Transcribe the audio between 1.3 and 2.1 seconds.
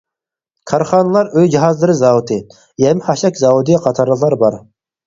ئۆي جاھازلىرى